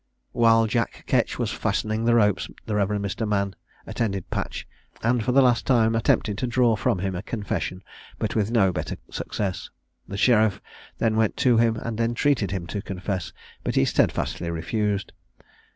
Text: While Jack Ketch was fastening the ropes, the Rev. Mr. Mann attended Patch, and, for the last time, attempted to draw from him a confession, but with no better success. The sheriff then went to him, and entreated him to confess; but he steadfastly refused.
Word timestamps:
While 0.31 0.65
Jack 0.65 1.03
Ketch 1.05 1.37
was 1.37 1.51
fastening 1.51 2.05
the 2.05 2.15
ropes, 2.15 2.47
the 2.65 2.73
Rev. 2.73 2.87
Mr. 2.89 3.27
Mann 3.27 3.53
attended 3.85 4.31
Patch, 4.31 4.67
and, 5.03 5.23
for 5.23 5.31
the 5.31 5.43
last 5.43 5.67
time, 5.67 5.93
attempted 5.95 6.39
to 6.39 6.47
draw 6.47 6.75
from 6.75 6.97
him 6.97 7.13
a 7.13 7.21
confession, 7.21 7.83
but 8.17 8.35
with 8.35 8.49
no 8.49 8.71
better 8.73 8.97
success. 9.11 9.69
The 10.07 10.17
sheriff 10.17 10.59
then 10.97 11.17
went 11.17 11.37
to 11.45 11.57
him, 11.57 11.75
and 11.75 12.01
entreated 12.01 12.49
him 12.49 12.65
to 12.73 12.81
confess; 12.81 13.31
but 13.63 13.75
he 13.75 13.85
steadfastly 13.85 14.49
refused. 14.49 15.11